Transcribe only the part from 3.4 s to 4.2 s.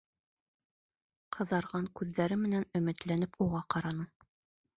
уға ҡараны: